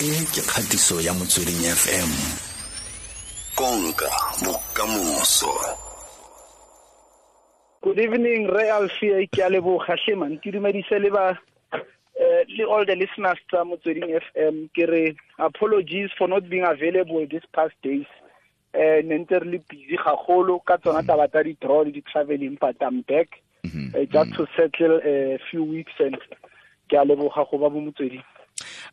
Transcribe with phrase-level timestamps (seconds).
[0.00, 2.10] e ke kgatiso ya motsweding fm
[3.54, 4.08] konka
[4.44, 5.52] bokamoso.
[7.82, 9.98] Good evening re alfie ke a leboga.
[10.00, 11.36] Hle ke dumedise le ba
[11.76, 17.44] uh, all the listeners tsa motsweding fm ke re apologies for not being available these
[17.52, 18.08] past days.
[18.72, 22.76] Uh, ne ntse re le busy gagolo ka tsona taba tsa di-draw le di-traveling but
[22.80, 23.42] i'm back.
[23.68, 26.16] Uh, just to settle a few weeks and
[26.88, 28.24] ke a leboga go ba mo motsweding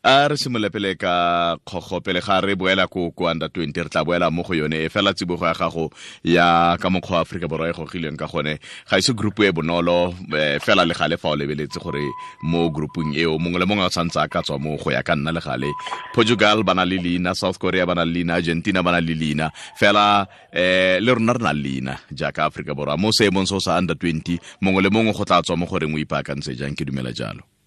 [0.02, 3.88] a re simolole pele ka kgogo pele ga re boela ko ko under 20 re
[3.88, 4.74] tla boela mo go yone.
[4.84, 5.90] E fela tsibogo ya gago
[6.24, 8.58] ya ka mokgwa wa aforika borwa e gogilweng ka gone.
[8.90, 12.04] Ga ise group e bonolo e, fela le gale fa o lebeletse gore
[12.42, 15.16] mo groupung eo mongwe le mongwe o tshwanetse a ka tswa mo go ya ka
[15.16, 15.72] nna le gale.
[16.14, 19.50] Portugal bana le leina south korea bana le leina argentina bana le leina.
[19.76, 22.96] Fela um le rona re na le leina jaaka aforika borwa.
[22.96, 25.98] Mo seemong o sa under 20 mongwe le mongwe go tla tswa mo goreng o
[25.98, 26.74] ipaakantse jang?
[26.78, 27.57] Ke dumela jalo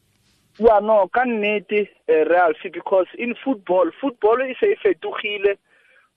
[0.58, 5.58] yeah no ka nnete uh, realcy because in football football se e fetogile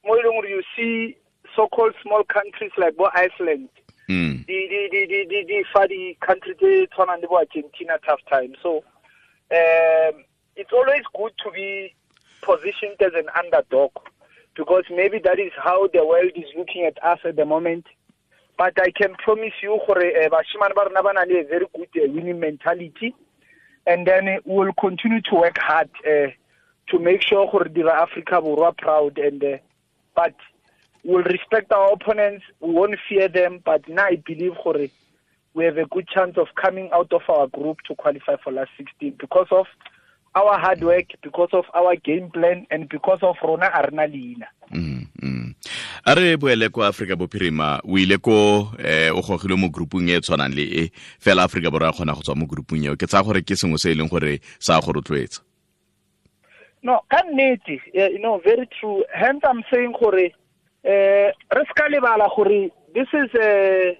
[0.04, 1.16] mo e you see
[1.54, 3.68] so called small countries like bo iceland.
[4.08, 4.44] Mm.
[4.46, 8.20] di di di di di di fa di country tse tshwanang le bo argentina tough
[8.28, 8.84] time so
[9.50, 10.24] um
[10.56, 11.94] it's always good to be
[12.42, 13.90] positioned as an underdog
[14.56, 17.86] because maybe that is how the world is looking at us at the moment.
[18.56, 21.88] But i can promise you gore bashimane ba rona ba na le a very good
[21.96, 23.14] uh, winning mentality
[23.86, 26.28] and then we'll continue to work hard uh,
[26.88, 29.56] to make sure gore Africa borwa proud and uh,
[30.14, 30.34] but
[31.04, 34.52] we'll respect our opponents we won't fear them but now I believe
[35.54, 38.70] we have a good chance of coming out of our group to qualify for last
[38.76, 39.66] 16 because of
[40.34, 44.46] our hard work because of our game plan and because of rona arna leina
[45.24, 45.54] mm,
[46.04, 50.20] a re boele ko aforika bophirima o ile ko eh, o gogilwe mo groupung e
[50.20, 52.96] tshwanang le e fela aforika borwa kgona go tswa mo groupung eo.
[52.96, 55.40] Ke tsaya gore ke sengwe se e leng gore sa go rotloetsa.
[56.82, 59.04] No ka nnete you know very true.
[59.12, 60.34] Hence i'm saying gore
[60.84, 63.96] eh re ska lebala gore this is a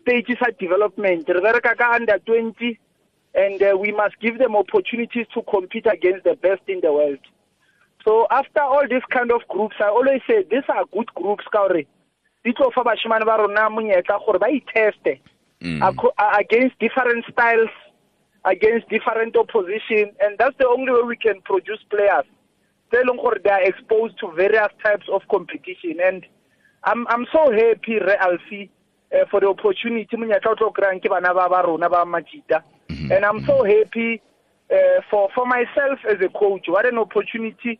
[0.00, 1.28] stage sa development.
[1.28, 2.78] Re bereka ka under 20
[3.34, 7.20] and uh, we must give them opportunities to compete against the best in the world
[8.08, 11.68] so after all these kind of groups i always say these are good groups ka
[11.68, 11.84] gore
[12.44, 15.20] di tlo fa bashimane ba rona monyetla gore ba iteste.
[15.60, 15.82] Mm.
[16.40, 17.74] against different styles
[18.44, 22.24] against different opposition and that's the only way we can produce players.
[22.90, 26.24] Tse leng gore they are exposed to various types of competition and
[26.84, 31.34] i'm i'm so happy re uh, for the opportunity monyetla o tlo kry-ang ke bana
[31.34, 32.62] ba ba rona ba majita.
[32.88, 34.22] And i'm so happy
[34.72, 37.78] uh, for for myself as a coach what an opportunity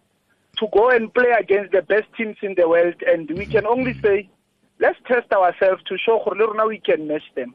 [0.59, 3.95] to go and play against the best teams in the world and we can only
[4.05, 4.29] say
[4.81, 7.55] let's test ourselves to show rona we can match them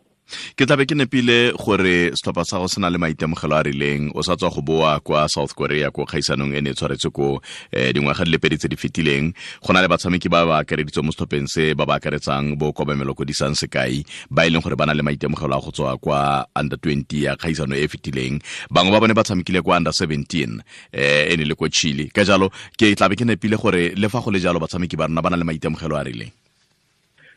[0.56, 4.22] ke tlabe ke nepile gore setlhopha sa go se na le maitemogelo a rileng o
[4.24, 7.42] sa tswa go boa kwa south korea ko kgaisanong e ne e tshwaretse ko
[7.72, 9.34] eh, dingwaga di le pedi tse di fetileng.
[9.62, 13.14] Go na le batshameki ba ba akareditswe mo setlhopheng se ba ba akaretsang bo kobamelo
[13.16, 16.48] ko disang sekai ba e leng gore ba na le maitemogelo a go tswa kwa
[16.56, 18.40] under 20 ya kgaisano e e fetileng.
[18.72, 20.62] Bangwe ba bone ba tshamekile kwa under 17 um
[20.94, 22.10] e ne le ko chile.
[22.14, 25.22] Ka jalo ke tlabe ke nepile gore le fa go le jalo batshameki ba rona
[25.22, 26.43] ba na le maitemogelo a rileng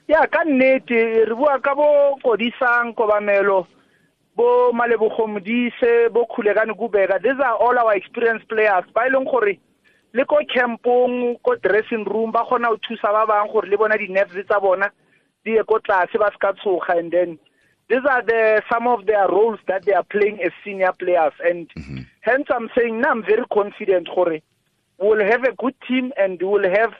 [0.08, 3.66] ya ka nnete re bua ka bo kodisang kobamelo
[4.36, 7.22] bo malebogomodise bo Khulekani Kubheka.
[7.22, 8.84] These are all our experienced players.
[8.94, 9.58] Ba e leng gore
[10.12, 13.98] le ko campong ko dressing room ba kgona go thusa ba bang gore le bona
[13.98, 14.90] di-nerves tsa bona
[15.44, 16.98] di ye ko tlase ba se ka tshoga.
[16.98, 17.38] And then
[17.88, 21.34] these are the some of their roles that they are playing as senior players.
[21.42, 22.06] And mm -hmm.
[22.26, 24.40] hence i'm saying now i'm very confident gore
[24.98, 26.92] we will have a good team and we will have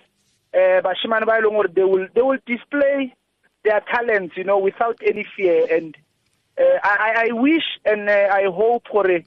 [0.55, 3.15] uh, bashimane ba e they will they will display
[3.65, 5.67] their talents you know without any fear.
[5.71, 5.97] And
[6.59, 9.21] uh, I, I wish and uh, I hope gore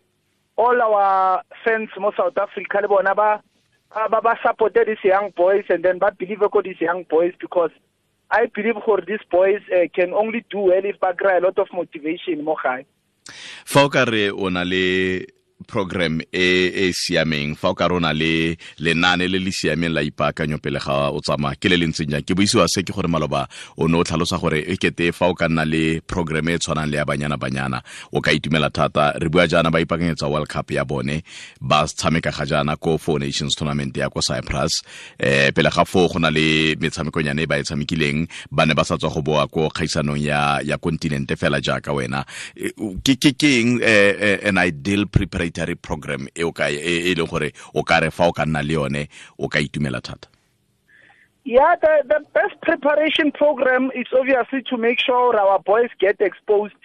[0.58, 3.42] all our fans mo South Africa le bona ba
[3.94, 7.72] ba ba supported these young boys and then ba believe ko these young boys because
[8.32, 11.58] I believe gore these boys uh, can only do well if ba kry a lot
[11.60, 12.86] of motivation mo gae.
[13.66, 17.56] Fa o ka re o na le program e e siameng.
[17.56, 21.56] Fa o ka rona le lenane le le siameng la ipaakanyo pele ga o tsamaya.
[21.60, 22.24] Ke le le ntseng jang?
[22.24, 23.48] Ke boisiwa se ke gore maloba
[23.78, 26.88] o ne o tlhalosa gore e kete fa o ka nna le program e tshwanang
[26.90, 27.82] le ya banyana banyana
[28.14, 29.18] o ka itumela thata.
[29.20, 31.24] Re bua jaana ba ipaakanyetsa world cup ya bone.
[31.60, 34.82] Ba tshameka ga jaana ko four nations tournament ya ko cyprus.
[35.20, 38.30] Um pele ga foo go na le metshamekonyane e ba e tshamekileng.
[38.52, 42.24] Ba ne ba sa tswa go boa ko kgaisanong ya ya kontinente fela jaaka wena.
[43.04, 46.44] Ke ke eng an ideal preparation program e
[47.12, 49.08] e leng gore o ka re fa o ka nna le yone
[49.38, 50.28] o ka itumela thata.
[51.46, 56.76] Yeah, the, the best preparation program is obviously to make sure our boys get exposed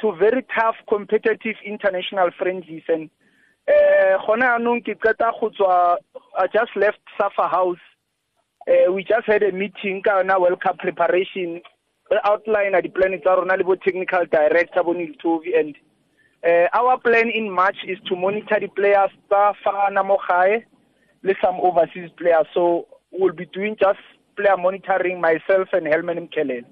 [0.00, 2.84] to very tough competitive international friendlies.
[2.88, 3.10] And
[3.68, 4.16] eh
[6.38, 7.76] I just left Safa House.
[8.66, 11.60] Uh, we just had a meeting ka yona World Cup preparation.
[12.10, 15.76] Re outline di plan tsa rona technical director bo Neil Tovey and
[16.46, 20.64] uh, our plan in March is to monitor the players tsa fana gae
[21.40, 22.46] some overseas players.
[22.52, 24.00] So we'll be doing just
[24.36, 26.64] player monitoring myself and Helman Mkhalele.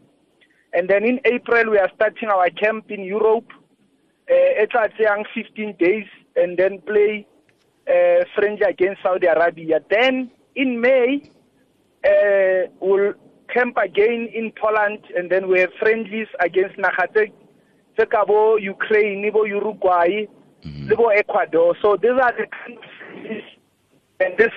[0.72, 3.52] And then in April we are starting our camp in Europe.
[4.28, 6.06] Uh, it's at 15 days
[6.36, 7.26] and then play
[7.88, 9.80] uh, friendly against Saudi Arabia.
[9.88, 11.30] Then in May,
[12.04, 13.14] uh, we'll
[13.52, 16.78] camp again in Poland, and then we have friendlies against
[18.00, 20.26] Nakhatek, Sekabo, Ukraine, bo Uruguay,
[20.64, 21.18] mm -hmm.
[21.18, 21.76] Ecuador.
[21.82, 23.44] So these are the countries,
[24.20, 24.52] and this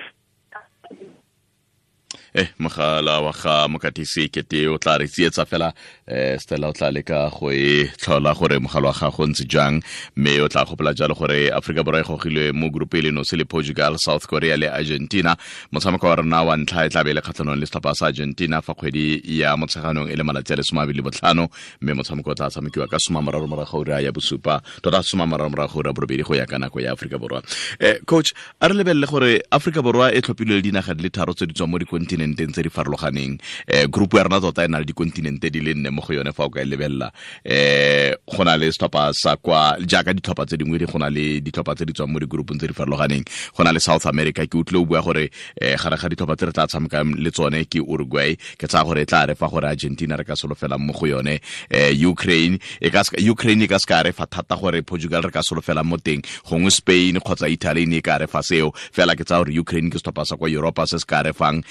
[2.34, 5.70] eh mogala wa ga mokatisi kete o tla re tsietsa fela
[6.06, 9.78] eh stella o tla leka go e tlhola gore mogala wa gago ntse jang
[10.16, 13.36] mme o tla gopola jalo gore Africa borwa e gogilwe mo group- e no se
[13.36, 15.36] le portugal south korea le argentina.
[15.70, 18.74] Motshameko wa rona wa ntlha e tla be le kgatlhanong le setlhopha sa argentina fa
[18.74, 21.46] kgwedi ya motsheganong e le malatsi a le somabedi botlhano
[21.82, 25.50] mme motshameko o tla tshamekiwa ka soma mararo morago ura ya bosupa tota soma mararo
[25.50, 27.42] morago ura borobedi go ya ka nako ya Africa borwa.
[27.78, 31.30] Eh coach a re lebelele gore Africa borwa e tlhophilwe le dinaga di le tharo
[31.32, 33.38] tse di tswa mo dikontinente dikontinenteng tse di farologaneng.
[33.68, 36.32] Um group ya rona tota e na le dikontinente di le nne mo go yone
[36.32, 37.12] fa o ka e lebelela.
[37.44, 41.40] Um go na le setlhopha sa kwa jaaka ditlhopha tse dingwe di go na le
[41.40, 43.24] ditlhopha tse di tswang mo digroupong tse di farologaneng.
[43.56, 45.30] Go na le south america ke utlwe o bua gore
[45.60, 48.36] um gare ga ditlhopha tse re tla tshamekang le tsone ke uruguay.
[48.58, 51.40] Ke tsaya gore e tla re fa gore argentina re ka solofelang mo go yone.
[51.70, 52.88] Um ukraine e
[53.28, 56.22] ukraine e ka se ka re fa thata gore portugal re ka solofelang mo teng.
[56.48, 58.72] Gongwe spain kgotsa italy ne e ka re fa seo.
[58.92, 61.62] Fela ke tsaya gore ukraine ke setlhopha sa kwa europa se se ka re fang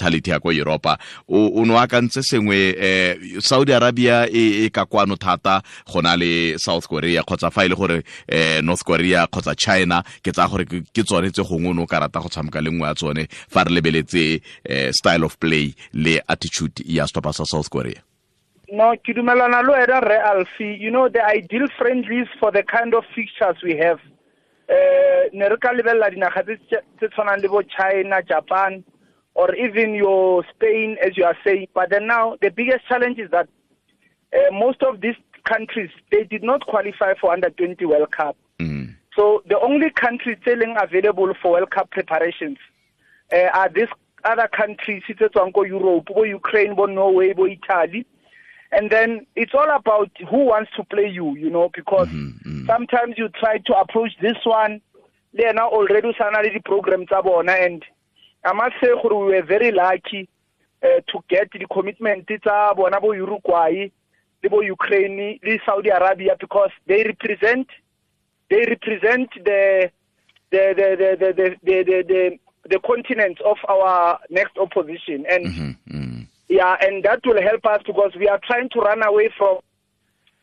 [0.00, 0.98] mentality ya ko europa
[1.28, 5.62] o no akantse sengwe eh saudi arabia e, e ka kwano thata
[5.92, 10.48] gona le south korea kgotsa fa e gore eh north korea kgotsa china ke tsa
[10.48, 13.64] gore ke tsone tse gongwe no ka rata go tshameka le nngwe ya tsone fa
[13.64, 18.00] re lebeletse eh, style of play le attitude ya stopa sa south korea.
[18.72, 23.56] No Kidumelana wena re alfi you know the ideal friendlies for the kind of fixtures
[23.62, 24.00] we have
[24.68, 28.82] eh ne re ka lebelela dinaga tse tshwanang le bo china japan
[29.34, 31.68] or even your Spain, as you are saying.
[31.74, 33.48] But then now, the biggest challenge is that
[34.34, 38.36] uh, most of these countries they did not qualify for under 20 World Cup.
[38.58, 38.94] Mm.
[39.16, 42.58] So the only countries selling available for World Cup preparations
[43.32, 43.88] uh, are these
[44.24, 45.02] other countries,
[45.54, 48.06] Go Europe, go Ukraine, go Norway, go Italy.
[48.72, 52.66] And then it's all about who wants to play you, you know, because mm-hmm, mm-hmm.
[52.66, 54.80] sometimes you try to approach this one,
[55.34, 57.04] they are now already signing the program
[57.48, 57.84] and
[58.44, 60.28] I must say we were very lucky
[60.82, 63.90] uh, to get the commitment tsa bona bo Uruguay
[64.42, 67.68] le bo Ukraine le Saudi Arabia because they represent
[68.48, 69.90] they represent the
[70.50, 72.38] the the the the the, the, the, the,
[72.68, 76.22] the continent of our next opposition and mm-hmm, mm-hmm.
[76.48, 79.58] yeah and that will help us because we are trying to run away from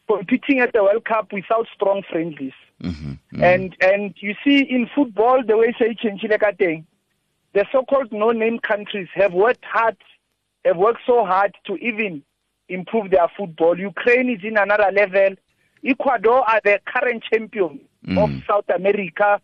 [0.08, 3.44] competing at the World Cup without strong friendlies mm-hmm, mm-hmm.
[3.44, 6.86] and and you see in football the way say changile ka teng
[7.58, 9.98] the so-called no-name countries have worked hard,
[10.64, 12.22] have worked so hard to even
[12.70, 13.80] improve their football.
[13.80, 15.36] Ukraine is in another level.
[15.84, 18.18] Ecuador are the current champion mm.
[18.24, 19.42] of South America.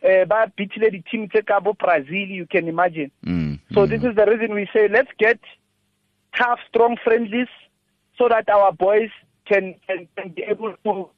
[0.00, 3.10] Uh, ba beatle the team tse ka Brazil, you can imagine.
[3.26, 3.58] Mm.
[3.72, 3.88] So mm.
[3.90, 5.40] this is the reason we say let's get
[6.36, 7.48] tough, strong friendlies
[8.16, 9.10] so that our boys
[9.44, 11.10] can, can, can be able to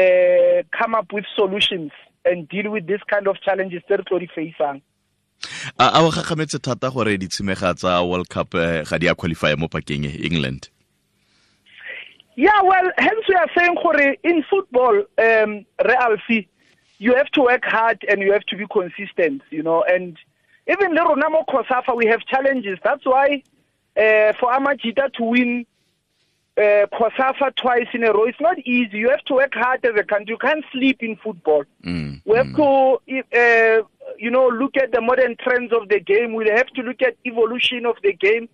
[0.00, 1.90] uh, come up with solutions
[2.24, 4.80] and deal with this kind of challenges that we're facing.
[5.78, 9.68] A o gagametse thata gore ditshimega tsa world cup eh, ga di a qualify mo
[9.68, 10.68] pakeng england?
[12.36, 16.46] Yeah well hence we are saying gore in football um re alfi
[16.98, 20.18] you have to work hard and you have to be consistent you know and
[20.68, 22.78] even le rona mo cosafa we have challenges.
[22.84, 23.42] That's why
[23.96, 25.66] uh, for amajita to win
[26.58, 28.24] uh, COSAFA twice in a row.
[28.24, 28.98] It's not easy.
[28.98, 30.34] You have to work hard as a country.
[30.34, 31.64] You can't sleep in football.
[31.84, 32.56] Mm, we have mm.
[32.56, 33.82] to uh,
[34.18, 36.34] you know, look at the modern trends of the game.
[36.34, 38.48] We have to look at evolution of the game.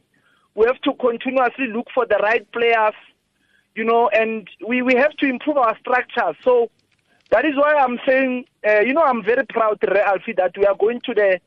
[0.54, 2.94] We have to continuously look for the right players,
[3.74, 6.36] you know, and we, we have to improve our structure.
[6.42, 6.70] So
[7.30, 10.74] that is why I'm saying, uh, you know, I'm very proud, Alfie, that we are
[10.74, 11.40] going to the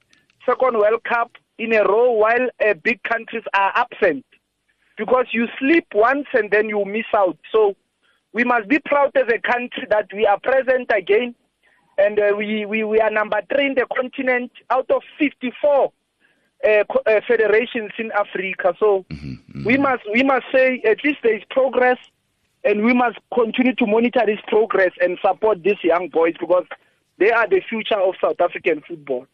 [0.45, 4.25] second World Cup in a row while uh, big countries are absent.
[5.01, 7.39] Because you sleep once and then you miss out.
[7.51, 7.75] So
[8.33, 11.33] we must be proud as a country that we are present again
[11.97, 15.91] and uh, we, we, we are number three in the continent out of 54
[16.63, 18.75] uh, uh, federations in Africa.
[18.79, 19.63] So mm-hmm, mm-hmm.
[19.63, 21.97] we must we must say at least there is progress,
[22.63, 26.65] and we must continue to monitor this progress and support these young boys because
[27.17, 29.25] they are the future of south african football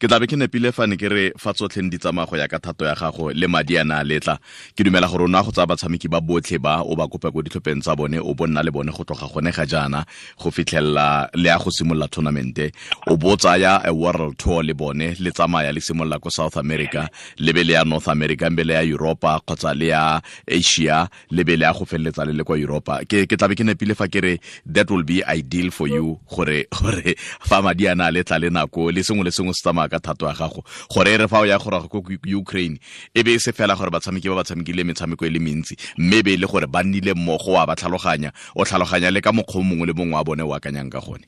[0.00, 2.84] ke tlabe ke nepile fane ke re fa tsotlheng di tsamaya go ya ka thato
[2.84, 4.38] ya gago le madi a na letla
[4.76, 7.42] ke dumela gore o na go tsaya batshameki ba botlhe ba o ba kopa ko
[7.42, 10.04] ditlhopheng tsa bone o bo nna le bone go tloga gone ga jaana
[10.38, 12.72] go fitlhelela le ya go simolola tournamente.
[13.06, 17.08] O bo tsaya a world tour le bone le tsamaya le simolola ko south america
[17.38, 21.44] le be le ya north america mbe le ya europa kgotsa le ya asia le
[21.44, 24.08] be le ya go feleletsa le le kwa europa ke ke tlabe ke nepile fa
[24.08, 24.34] ke re
[24.66, 28.90] that will be ideal for you gore gore fa madi a na letla le nako
[28.92, 31.44] le sengwe le sengwe se tsamaya ka thato ya gago gore e re fa o
[31.44, 32.02] ya gore ko
[32.36, 32.78] ukraine
[33.14, 36.22] e be e se fela gore batshameki ba ba tshamekile metshameko e le mentsi mme
[36.22, 39.62] be e le gore ba nnile mmogo wa ba tlhaloganya o tlhaloganya le ka mokgwa
[39.62, 41.26] mongwe le mongwe wa bone o akanyang ka gone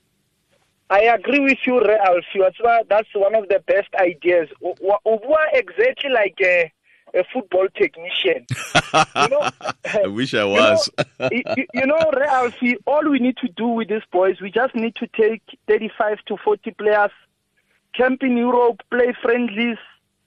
[0.90, 2.50] I agree with you, Re Alfio.
[2.88, 4.48] That's one of the best ideas.
[4.64, 6.72] Ubua exactly like a,
[7.12, 8.46] a football technician.
[8.48, 9.50] you know,
[10.02, 10.88] I wish I was.
[11.30, 14.50] you know, you know Re Alfio, all we need to do with these boys, we
[14.50, 17.10] just need to take 35 to 40 players
[17.98, 19.78] camp in Europe, play friendlies,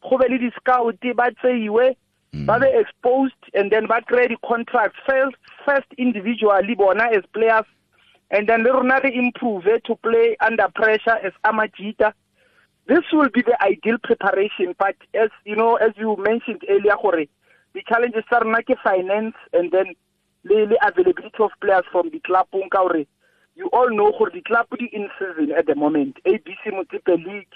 [0.03, 1.95] go be le di-scout ba tseiwe
[2.33, 2.45] mm.
[2.45, 4.99] ba be exposed and then ba kry di-contracts.
[5.07, 7.69] First, first individually bona as players
[8.31, 12.13] and then le rona re improve to play under pressure as amajita
[12.87, 17.25] this will be the ideal preparation but as you know as you mentioned earlier gore
[17.73, 19.93] the challenges tsa rona ke finance and then
[20.43, 23.05] le, le availability of players from the club ka gore
[23.55, 26.17] you all know gore the club in season at the moment.
[26.25, 27.53] Abc Motsepe league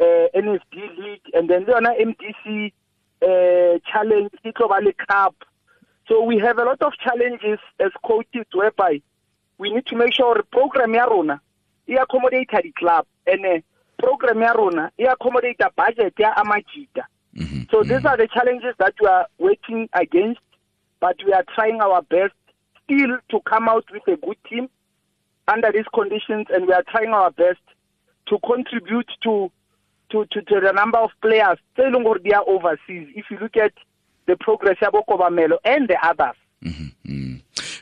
[0.00, 2.72] uh, nsd league and then le yona mdc
[3.22, 5.34] uh, challenge e tlo ba le cup.
[6.08, 9.00] So we have a lot of challenges as coaches whereby
[9.58, 11.40] we need to make sure program ya rona
[11.88, 13.58] e accommodate the club and uh,
[13.98, 17.06] program ya rona e accommodate budget ya amajita.
[17.34, 17.70] Mm -hmm.
[17.70, 20.40] so these are the challenges that we are working against
[21.00, 22.34] but we are trying our best
[22.82, 24.68] still to come out with a good team
[25.48, 27.60] under these conditions and we are trying our best
[28.28, 29.50] to contribute to
[30.10, 31.58] to, to, to the number of players.
[31.76, 33.72] They are overseas if you look at
[34.26, 36.36] the progress ya bokobamelo and the others.
[36.62, 37.25] Mm -hmm.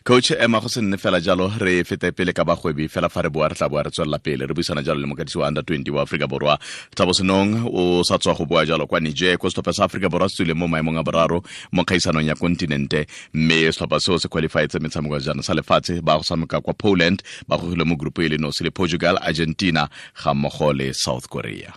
[0.05, 3.31] Coach ema go se nne fela jalo re fete pele ka bagwebi fela fa re
[3.31, 4.45] boa re tla boa re tswelela pele.
[4.47, 6.59] Re buisana jalo le mokatisi wa under 20 wa aforika borwa
[6.95, 7.65] thabo senong.
[7.73, 10.53] O sa tswa go boa jalo kwa niger ko setlhopha sa aforika borwa se tswile
[10.55, 11.41] mo maemong a boraro
[11.73, 16.23] mo kgaisanong ya kontinente mme setlhopha seo se qualifietse metshameko jana sa lefatshe ba go
[16.23, 19.89] tshameka kwa poland ba gogile mo group e le nosi le portugal argentina
[20.25, 21.73] ga mmogo le south korea